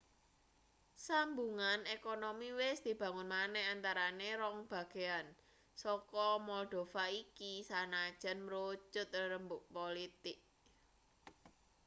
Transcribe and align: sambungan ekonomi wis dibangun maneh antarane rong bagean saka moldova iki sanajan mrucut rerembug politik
sambungan 1.05 1.79
ekonomi 1.97 2.49
wis 2.61 2.77
dibangun 2.85 3.27
maneh 3.35 3.65
antarane 3.73 4.29
rong 4.41 4.57
bagean 4.71 5.25
saka 5.81 6.29
moldova 6.47 7.05
iki 7.23 7.51
sanajan 7.69 8.37
mrucut 8.45 9.09
rerembug 9.19 9.63
politik 9.75 10.39